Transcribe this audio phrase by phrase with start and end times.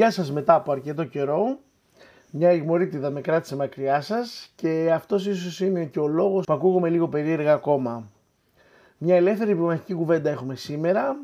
[0.00, 1.58] Γεια σας μετά από αρκετό καιρό.
[2.30, 6.88] Μια ηγμορίτιδα με κράτησε μακριά σας και αυτός ίσως είναι και ο λόγος που ακούγομαι
[6.88, 8.04] λίγο περίεργα ακόμα.
[8.98, 11.16] Μια ελεύθερη πυγμαχική κουβέντα έχουμε σήμερα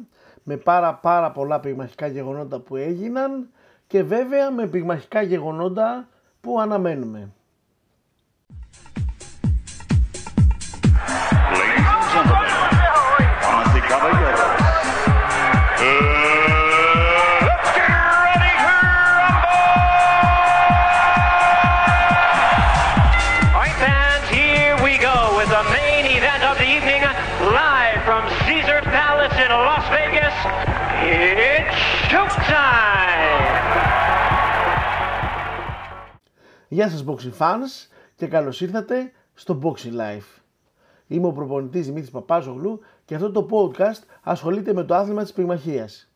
[0.43, 3.49] με πάρα πάρα πολλά πυγμαχικά γεγονότα που έγιναν
[3.87, 6.09] και βέβαια με πυγμαχικά γεγονότα
[6.41, 7.33] που αναμένουμε.
[36.77, 40.41] Γεια σας Boxing Fans και καλώς ήρθατε στο Boxing Life.
[41.07, 46.13] Είμαι ο προπονητής Δημήτρης Παπάζογλου και αυτό το podcast ασχολείται με το άθλημα της πυγμαχίας.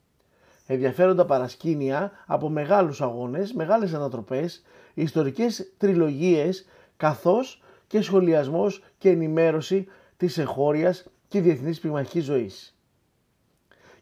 [0.67, 4.63] Ενδιαφέροντα παρασκήνια από μεγάλους αγώνες, μεγάλες ανατροπές,
[4.95, 12.77] ιστορικές τριλογίες καθώς και σχολιασμός και ενημέρωση της εχώριας και διεθνής πυγμαχικής ζωής.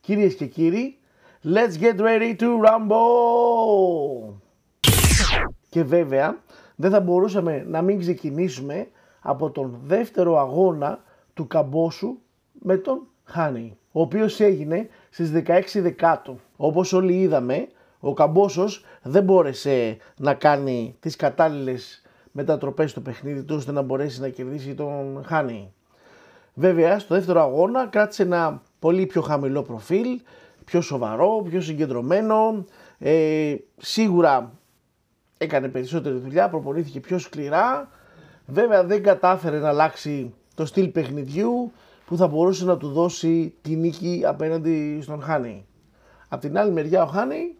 [0.00, 0.98] Κυρίες και κύριοι,
[1.44, 4.47] let's get ready to rumble!
[5.69, 6.38] Και βέβαια
[6.77, 8.88] δεν θα μπορούσαμε να μην ξεκινήσουμε
[9.20, 12.19] από τον δεύτερο αγώνα του Καμπόσου
[12.52, 16.38] με τον Χάνι, ο οποίος έγινε στις 16 Δεκάτου.
[16.56, 17.69] Όπως όλοι είδαμε,
[18.00, 24.20] ο Καμπόσος δεν μπόρεσε να κάνει τις κατάλληλες μετατροπές στο παιχνίδι του ώστε να μπορέσει
[24.20, 25.72] να κερδίσει τον Χάνι.
[26.55, 30.20] Βέβαια, στο δεύτερο αγώνα κράτησε ένα πολύ πιο χαμηλό προφίλ,
[30.64, 32.64] πιο σοβαρό, πιο συγκεντρωμένο.
[32.98, 34.57] Ε, σίγουρα
[35.39, 37.89] έκανε περισσότερη δουλειά, προπονήθηκε πιο σκληρά.
[38.47, 41.72] Βέβαια δεν κατάφερε να αλλάξει το στυλ παιχνιδιού
[42.06, 45.66] που θα μπορούσε να του δώσει τη νίκη απέναντι στον Χάνι.
[46.28, 47.56] Απ' την άλλη μεριά ο Χάνι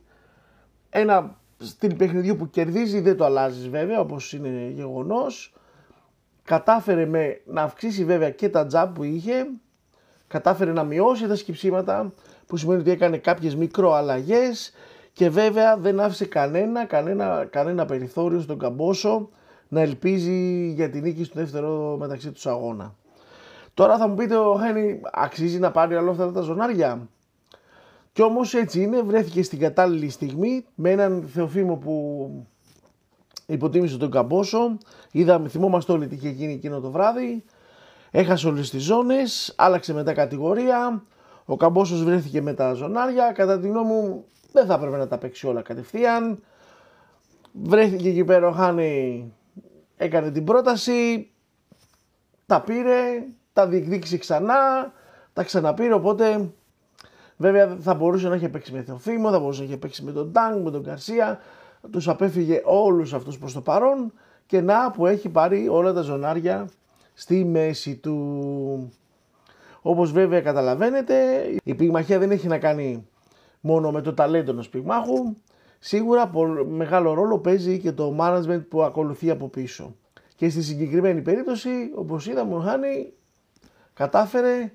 [0.91, 5.53] ένα στυλ παιχνιδιού που κερδίζει δεν το αλλάζεις βέβαια όπως είναι γεγονός.
[6.45, 9.47] Κατάφερε με, να αυξήσει βέβαια και τα τζαμπ που είχε,
[10.27, 12.13] κατάφερε να μειώσει τα σκυψίματα
[12.47, 14.73] που σημαίνει ότι έκανε κάποιες μικροαλλαγές
[15.19, 19.29] και βέβαια δεν άφησε κανένα, κανένα, κανένα περιθώριο στον Καμπόσο
[19.69, 22.95] να ελπίζει για την νίκη στο δεύτερο μεταξύ τους αγώνα.
[23.75, 27.09] Τώρα θα μου πείτε ο Χένι αξίζει να πάρει όλα αυτά τα ζωνάρια;
[28.13, 32.31] Κι όμως έτσι είναι, βρέθηκε στην κατάλληλη στιγμή με έναν Θεοφήμο που
[33.47, 34.79] υποτίμησε τον Καμπόσο.
[35.11, 37.45] Είδαμε, θυμόμαστε όλοι τι είχε γίνει εκείνο το βράδυ.
[38.11, 41.03] Έχασε όλες τις ζώνες, άλλαξε μετά κατηγορία.
[41.45, 43.33] Ο Καμπόσος βρέθηκε με τα ζωνάρια.
[43.33, 44.25] Κατά τη γνώμη μου
[44.59, 46.43] δεν θα έπρεπε να τα παίξει όλα κατευθείαν.
[47.53, 49.33] Βρέθηκε εκεί πέρα ο Χάνη,
[49.97, 51.31] έκανε την πρόταση,
[52.47, 54.93] τα πήρε, τα διεκδίκησε ξανά,
[55.33, 56.51] τα ξαναπήρε, οπότε
[57.37, 60.33] βέβαια θα μπορούσε να έχει παίξει με Θεοφήμο, θα μπορούσε να έχει παίξει με τον
[60.33, 61.41] Τάγκ, με τον Καρσία,
[61.91, 64.13] τους απέφυγε όλους αυτούς προς το παρόν
[64.47, 66.69] και να που έχει πάρει όλα τα ζωνάρια
[67.15, 68.93] στη μέση του.
[69.83, 71.15] Όπως βέβαια καταλαβαίνετε
[71.65, 73.09] η πυγμαχία δεν έχει να κάνει
[73.61, 75.35] μόνο με το ταλέντο ενός πυγμάχου.
[75.79, 76.31] Σίγουρα
[76.69, 79.95] μεγάλο ρόλο παίζει και το management που ακολουθεί από πίσω.
[80.37, 83.13] Και στη συγκεκριμένη περίπτωση, όπως είδαμε, ο Χάνη
[83.95, 84.73] κατάφερε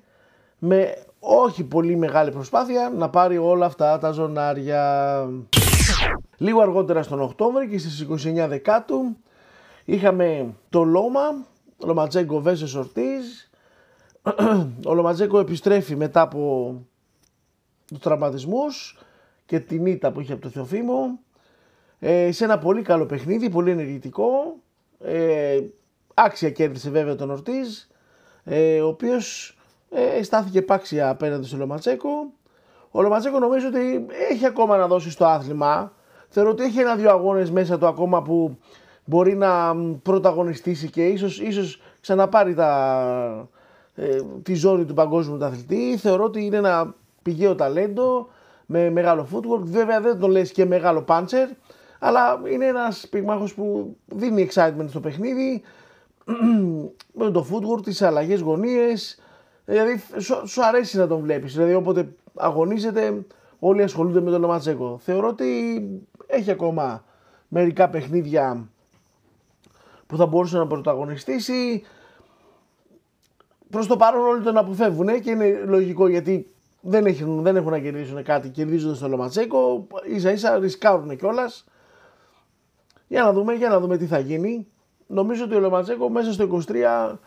[0.58, 5.26] με όχι πολύ μεγάλη προσπάθεια να πάρει όλα αυτά τα ζωνάρια.
[6.36, 9.16] Λίγο αργότερα στον Οκτώβριο και στις 29 Δεκάτου
[9.84, 11.46] είχαμε το Λόμα,
[11.84, 13.24] Λοματζέγκο Βέσες Ορτίζ.
[14.88, 16.74] Ο Λοματζέγκο επιστρέφει μετά από
[17.88, 18.98] τους τραυματισμούς
[19.46, 21.18] και την ήττα που είχε από το Θεοφήμο
[21.98, 24.56] ε, σε ένα πολύ καλό παιχνίδι, πολύ ενεργητικό.
[25.00, 25.60] Ε,
[26.14, 27.68] άξια κέρδισε βέβαια τον Ορτίζ,
[28.44, 29.56] ε, ο οποίος
[29.90, 32.32] ε, στάθηκε επάξια απέναντι στο Λοματσέκο.
[32.90, 35.92] Ο Λοματσέκο νομίζω ότι έχει ακόμα να δώσει στο άθλημα.
[36.28, 38.58] Θεωρώ ότι έχει ένα-δύο αγώνες μέσα του ακόμα που
[39.04, 43.48] μπορεί να πρωταγωνιστήσει και ίσως, ίσως ξαναπάρει τα,
[43.94, 45.96] ε, τη ζώνη του παγκόσμιου του αθλητή.
[45.96, 48.28] Θεωρώ ότι είναι ένα πηγαίο ταλέντο
[48.66, 49.62] με μεγάλο footwork.
[49.62, 51.48] Βέβαια δεν τον λες και μεγάλο puncher,
[51.98, 55.62] αλλά είναι ένας πυγμάχος που δίνει excitement στο παιχνίδι
[57.18, 59.18] με το footwork, τις αλλαγές γωνίες,
[59.64, 60.02] δηλαδή
[60.44, 63.24] σου, αρέσει να τον βλέπεις, δηλαδή όποτε αγωνίζεται
[63.58, 64.98] όλοι ασχολούνται με τον Λοματσέκο.
[65.02, 65.44] Θεωρώ ότι
[66.26, 67.04] έχει ακόμα
[67.48, 68.68] μερικά παιχνίδια
[70.06, 71.82] που θα μπορούσε να πρωταγωνιστήσει.
[73.70, 76.53] Προς το παρόν όλοι τον αποφεύγουν και είναι λογικό γιατί
[76.86, 79.86] δεν έχουν, δεν έχουν να κερδίσουν κάτι κερδίζοντα το Λοματσέκο.
[80.16, 81.64] σα ίσα ρισκάρουν κιόλας.
[83.06, 84.66] Για να δούμε, για να δούμε τι θα γίνει.
[85.06, 87.18] Νομίζω ότι ο Λοματσέκο μέσα στο 23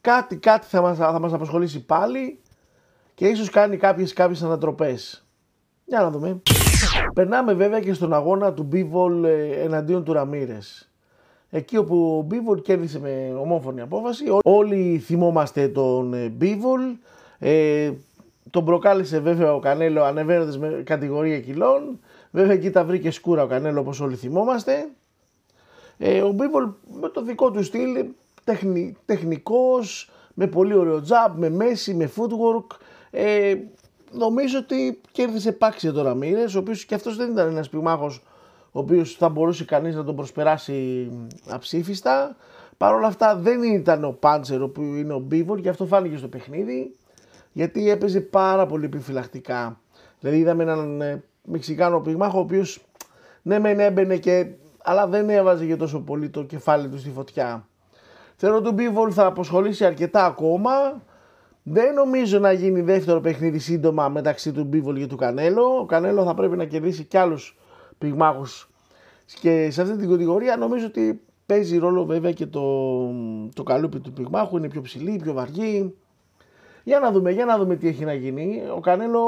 [0.00, 2.40] κάτι, κάτι θα μας, θα μας απασχολήσει πάλι
[3.14, 5.26] και ίσως κάνει κάποιες, κάποιες ανατροπές.
[5.84, 6.42] Για να δούμε.
[7.14, 9.24] Περνάμε βέβαια και στον αγώνα του Μπίβολ
[9.64, 10.90] εναντίον του Ραμύρες.
[11.50, 14.24] Εκεί όπου ο Μπίβολ κέρδισε με ομόφωνη απόφαση.
[14.44, 16.80] Όλοι θυμόμαστε τον Μπίβολ.
[17.38, 17.90] Ε,
[18.50, 22.00] τον προκάλεσε βέβαια ο Κανέλο ανεβαίνοντας με κατηγορία κιλών.
[22.30, 24.88] Βέβαια εκεί τα βρήκε σκούρα ο Κανέλο όπως όλοι θυμόμαστε.
[25.98, 26.68] Ε, ο Μπίβολ
[27.00, 28.06] με το δικό του στυλ,
[28.44, 32.76] τεχνη, τεχνικός, με πολύ ωραίο τζαμπ, με μέση, με footwork.
[33.10, 33.54] Ε,
[34.12, 38.22] νομίζω ότι κέρδισε πάξια το Ραμύρες, ο οποίος και αυτός δεν ήταν ένας πυγμάχος
[38.72, 41.10] ο οποίος θα μπορούσε κανείς να τον προσπεράσει
[41.48, 42.36] αψήφιστα.
[42.76, 46.28] Παρ' όλα αυτά δεν ήταν ο Πάντσερ που είναι ο Μπίβολ και αυτό φάνηκε στο
[46.28, 46.96] παιχνίδι
[47.56, 49.80] γιατί έπαιζε πάρα πολύ επιφυλακτικά.
[50.20, 52.84] Δηλαδή είδαμε έναν ε, Μεξικάνο πυγμάχο ο οποίος
[53.42, 54.46] ναι μεν έμπαινε και
[54.82, 57.68] αλλά δεν έβαζε και τόσο πολύ το κεφάλι του στη φωτιά.
[58.36, 60.70] Θεωρώ ότι ο Μπίβολ θα αποσχολήσει αρκετά ακόμα.
[61.62, 65.78] Δεν νομίζω να γίνει δεύτερο παιχνίδι σύντομα μεταξύ του Μπίβολ και του Κανέλο.
[65.80, 67.58] Ο Κανέλο θα πρέπει να κερδίσει κι άλλους
[67.98, 68.70] πυγμάχους
[69.40, 72.62] και σε αυτή την κατηγορία νομίζω ότι παίζει ρόλο βέβαια και το,
[73.54, 75.94] το καλούπι του πυγμάχου, είναι πιο ψηλή, πιο βαργή.
[76.86, 78.62] Για να δούμε, για να δούμε τι έχει να γίνει.
[78.76, 79.20] Ο Κανέλο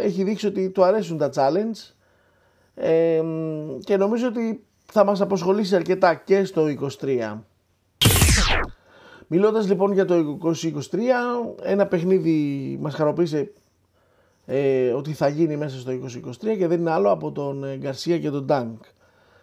[0.00, 1.94] έχει δείξει ότι του αρέσουν τα challenge
[2.74, 3.22] ε,
[3.84, 6.66] και νομίζω ότι θα μας αποσχολήσει αρκετά και στο
[7.00, 7.38] 23.
[9.26, 10.98] Μιλώντας λοιπόν για το 2023,
[11.62, 13.52] ένα παιχνίδι μας χαροποίησε
[14.46, 18.18] ε, ότι θα γίνει μέσα στο 2023 και δεν είναι άλλο από τον ε, Γκαρσία
[18.18, 18.82] και τον Ντάνκ.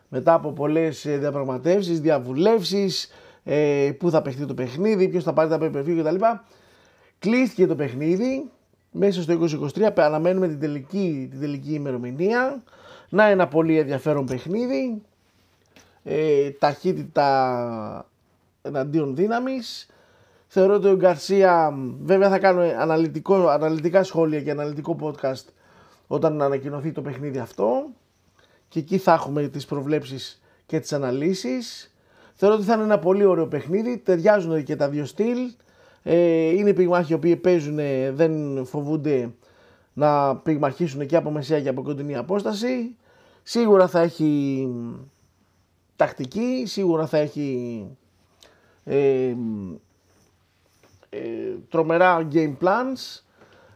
[0.08, 3.10] Μετά από πολλές ε, διαπραγματεύσεις, διαβουλεύσεις,
[3.44, 6.26] ε, πού θα παιχτεί το παιχνίδι, ποιος θα πάρει τα pay κτλ.
[7.20, 8.50] Κλείστηκε το παιχνίδι
[8.92, 12.64] μέσα στο 2023, αναμένουμε την τελική, την τελική ημερομηνία.
[13.10, 15.02] Να ένα πολύ ενδιαφέρον παιχνίδι,
[16.04, 18.10] ε, ταχύτητα
[18.62, 19.88] εναντίον δύναμης.
[20.48, 25.46] Θεωρώ ότι ο Γκαρσία, βέβαια θα κάνω αναλυτικό, αναλυτικά σχόλια και αναλυτικό podcast
[26.08, 27.86] όταν ανακοινωθεί το παιχνίδι αυτό
[28.68, 31.94] και εκεί θα έχουμε τις προβλέψεις και τις αναλύσεις.
[32.34, 35.38] Θεωρώ ότι θα είναι ένα πολύ ωραίο παιχνίδι, ταιριάζουν και τα δύο στυλ.
[36.10, 37.80] Ε, είναι πυγμάχοι οι οποίοι παίζουν,
[38.14, 39.30] δεν φοβούνται
[39.94, 42.96] να πυγμαχίσουν και από μεσαία και από κοντινή απόσταση.
[43.44, 44.68] Σίγουρα θα έχει
[45.96, 47.86] τακτική, σίγουρα θα έχει
[48.84, 49.36] ε,
[51.10, 51.20] ε,
[51.70, 53.22] τρομερά game plans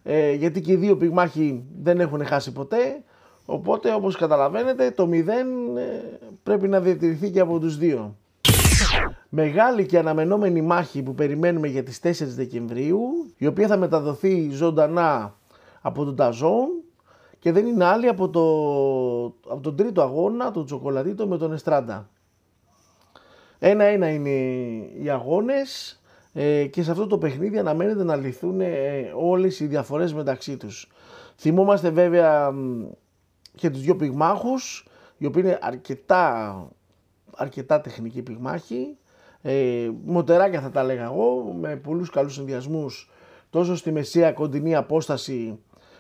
[0.04, 3.04] ε, γιατί και οι δύο πυγμάχοι δεν έχουν χάσει ποτέ
[3.45, 5.24] οπότε όπως καταλαβαίνετε το 0 ε,
[6.44, 8.16] πρέπει να διατηρηθεί και από τους δύο.
[9.33, 13.00] Μεγάλη και αναμενόμενη μάχη που περιμένουμε για τις 4 Δεκεμβρίου
[13.38, 15.38] η οποία θα μεταδοθεί ζωντανά
[15.81, 16.68] από τον Ταζόν
[17.39, 18.42] και δεν είναι άλλη από, το,
[19.51, 22.10] από τον τρίτο αγώνα, τον Τσοκολατίτο με τον Εστράντα.
[23.60, 24.30] Ένα-ένα είναι
[25.01, 26.01] οι αγώνες
[26.34, 30.92] ε, και σε αυτό το παιχνίδι αναμένεται να λυθούν ε, όλες οι διαφορές μεταξύ τους.
[31.38, 32.54] Θυμόμαστε βέβαια
[33.56, 34.88] και τους δύο πυγμάχους,
[35.18, 36.68] οι οποίοι είναι αρκετά,
[37.36, 38.98] αρκετά τεχνικοί πυγμάχοι,
[39.41, 43.09] ε, μοτεράκια θα τα λέγα εγώ, με πολλούς καλούς συνδυασμούς
[43.49, 45.59] τόσο στη μεσαία κοντινή απόσταση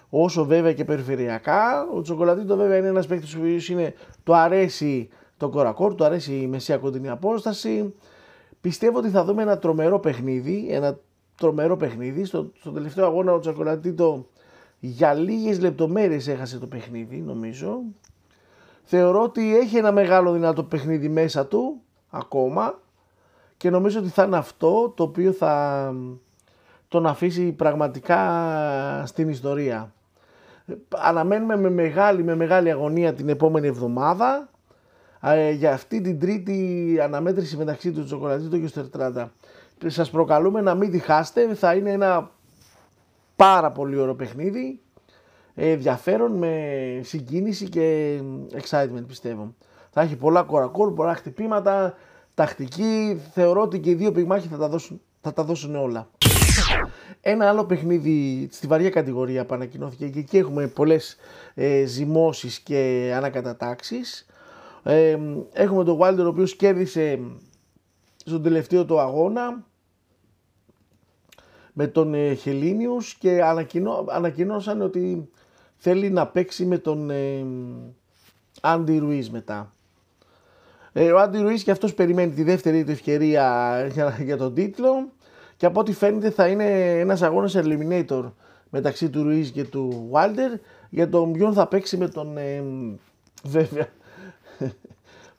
[0.09, 1.87] όσο βέβαια και περιφερειακά.
[1.95, 3.93] Ο Τσοκολατίτο βέβαια είναι ένας παίκτης που είναι,
[4.23, 7.93] το αρέσει το κορακόρ, του αρέσει η μεσαία κοντινή απόσταση.
[8.61, 10.99] Πιστεύω ότι θα δούμε ένα τρομερό παιχνίδι, ένα
[11.37, 12.25] τρομερό παιχνίδι.
[12.25, 14.25] Στο, στο τελευταίο αγώνα ο Τσακολατίτο
[14.79, 17.79] για λίγες λεπτομέρειες έχασε το παιχνίδι νομίζω.
[18.83, 22.80] Θεωρώ ότι έχει ένα μεγάλο δυνατό παιχνίδι μέσα του ακόμα
[23.61, 25.93] και νομίζω ότι θα είναι αυτό το οποίο θα
[26.87, 28.19] τον αφήσει πραγματικά
[29.05, 29.93] στην ιστορία.
[30.89, 34.49] Αναμένουμε με μεγάλη, με μεγάλη αγωνία την επόμενη εβδομάδα
[35.21, 39.31] ε, για αυτή την τρίτη αναμέτρηση μεταξύ του Τσοκολατίτο και του Στερτράντα.
[39.85, 42.31] Σας προκαλούμε να μην τη χάσετε, θα είναι ένα
[43.35, 44.81] πάρα πολύ ωραίο παιχνίδι,
[45.55, 48.19] ε, ενδιαφέρον με συγκίνηση και
[48.61, 49.55] excitement πιστεύω.
[49.89, 51.95] Θα έχει πολλά κορακόλ, πολλά χτυπήματα,
[52.45, 56.09] τακτική, θεωρώ ότι και οι δύο πυγμάχοι θα τα δώσουν, θα τα δώσουν όλα.
[57.21, 61.15] Ένα άλλο παιχνίδι στη βαριά κατηγορία που ανακοινώθηκε και εκεί έχουμε πολλές
[61.53, 64.25] ε, ζυμώσεις και ανακατατάξεις.
[64.83, 65.17] Ε,
[65.53, 67.19] έχουμε τον Wilder ο οποίος κέρδισε
[68.15, 69.65] στον τελευταίο του αγώνα
[71.73, 75.29] με τον ε, Χελίνιους και ανακοινώ, ανακοινώσαν ότι
[75.77, 77.45] θέλει να παίξει με τον ε,
[78.61, 79.73] Άντι Ρουίς μετά.
[80.93, 85.11] Ε, ο Άντι Ρουίς και αυτός περιμένει τη δεύτερη του ευκαιρία για, για τον τίτλο.
[85.57, 88.31] Και από ό,τι φαίνεται θα είναι ένας αγώνας eliminator
[88.69, 90.59] μεταξύ του Ρουίς και του Wilder.
[90.89, 92.63] Για τον ποιον θα παίξει με τον ε,
[93.43, 93.87] βέβαια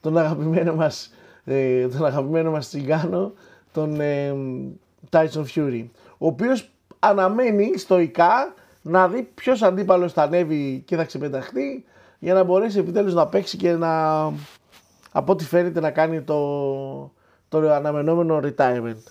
[0.02, 3.32] τον αγαπημένο μας, ε, τον αγαπημένο μας τσιγκάνο,
[3.72, 4.34] τον ε,
[5.10, 5.84] Tyson Fury,
[6.18, 11.84] ο οποίος αναμένει στοικά να δει ποιος αντίπαλος θα ανέβει και θα ξεπεταχτεί
[12.18, 14.32] για να μπορέσει επιτέλους να παίξει και να
[15.12, 17.12] από ό,τι φαίνεται να κάνει το,
[17.48, 19.02] το αναμενόμενο retirement.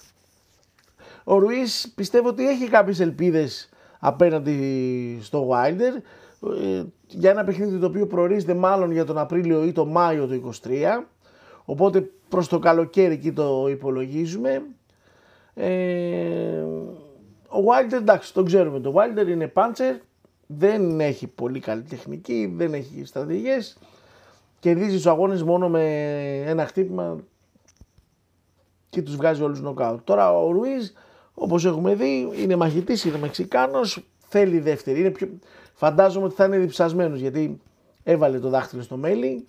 [1.24, 6.02] Ο Ρουίς πιστεύω ότι έχει κάποιες ελπίδες απέναντι στο Wilder
[6.62, 10.52] ε, για ένα παιχνίδι το οποίο προορίζεται μάλλον για τον Απρίλιο ή τον Μάιο του
[10.66, 10.72] 23
[11.66, 14.62] οπότε προς το καλοκαίρι εκεί το υπολογίζουμε.
[15.54, 16.62] Ε,
[17.48, 18.80] ο Wilder εντάξει τον ξέρουμε.
[18.80, 19.96] Το Wilder είναι πάντσερ
[20.48, 23.78] δεν έχει πολύ καλή τεχνική δεν έχει στρατηγικές
[24.62, 25.84] κερδίζεις τους αγώνες μόνο με
[26.46, 27.18] ένα χτύπημα
[28.90, 30.00] και τους βγάζει όλους νοκάουτ.
[30.04, 30.90] Τώρα ο Ρουίζ
[31.34, 35.00] όπως έχουμε δει είναι μαχητής, είναι Μεξικάνος, θέλει δεύτερη.
[35.00, 35.30] Είναι πιο...
[35.74, 37.62] Φαντάζομαι ότι θα είναι διψασμένος γιατί
[38.04, 39.48] έβαλε το δάχτυλο στο μέλι.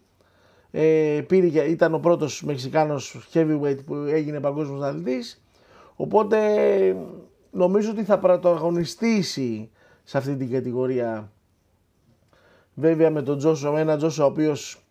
[0.70, 5.42] Ε, πήρε, ήταν ο πρώτος Μεξικάνος heavyweight που έγινε παγκόσμιος αθλητής.
[5.96, 6.38] Οπότε
[7.50, 9.70] νομίζω ότι θα πρωταγωνιστήσει
[10.04, 11.32] σε αυτή την κατηγορία.
[12.74, 14.82] Βέβαια με τον Τζόσο, με έναν Τζόσο ο οποίος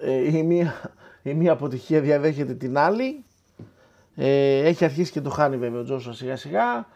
[0.00, 0.74] ε, η, μία,
[1.22, 3.24] η μία αποτυχία διαδέχεται την άλλη.
[4.14, 6.86] Ε, έχει αρχίσει και το χάνει βέβαια ο Τζόσο σιγά σιγά.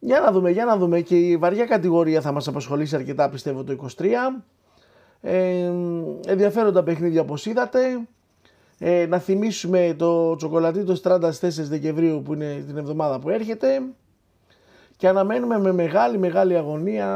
[0.00, 3.64] Για να δούμε, για να δούμε και η βαριά κατηγορία θα μας απασχολήσει αρκετά πιστεύω
[3.64, 4.06] το 23.
[5.20, 5.70] Ε,
[6.26, 7.80] ενδιαφέροντα παιχνίδια όπως είδατε.
[8.78, 13.82] Ε, να θυμίσουμε το τσοκολατίτο Στράντας 4 Δεκεμβρίου που είναι την εβδομάδα που έρχεται
[14.96, 17.06] και αναμένουμε με μεγάλη μεγάλη αγωνία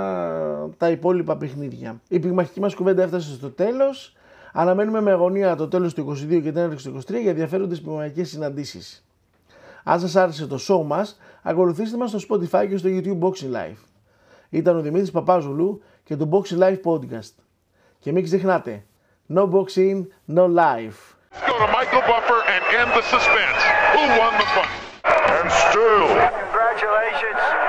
[0.77, 2.01] τα υπόλοιπα παιχνίδια.
[2.09, 4.17] Η πυγμαχική μας κουβέντα έφτασε στο τέλος.
[4.57, 8.29] Αναμένουμε με αγωνία το τέλος του 22 και την έναρξη του 23 για ενδιαφέροντες πυγμαχικές
[8.29, 9.05] συναντήσεις.
[9.85, 13.79] Αν σας άρεσε το show μας, ακολουθήστε μας στο Spotify και στο YouTube Boxing Live.
[14.51, 17.35] Ήταν ο Δημήτρης Παπάζουλου και το Boxing Live Podcast.
[17.99, 18.85] Και μην ξεχνάτε,
[19.35, 21.01] no boxing, no life.
[21.47, 23.61] Go to Michael Buffer and end the suspense.
[23.95, 24.81] Who won the fight?
[25.37, 26.07] And still.
[26.43, 27.64] Congratulations, Fernando.